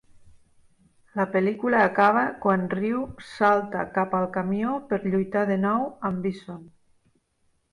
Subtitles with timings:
[1.19, 3.03] La pel·lícula acaba quan Ryu
[3.33, 6.67] salta cap al camió per lluitar de nou amb Bison.